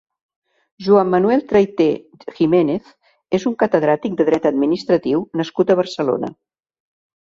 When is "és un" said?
3.41-3.59